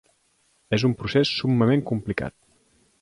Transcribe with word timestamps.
És 0.77 0.85
un 0.89 0.95
procés 1.01 1.33
summament 1.41 1.85
complicat. 1.91 2.37